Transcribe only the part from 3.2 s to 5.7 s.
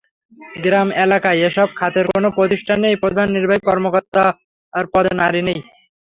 নির্বাহী কর্মকর্তার পদে নারী নেই।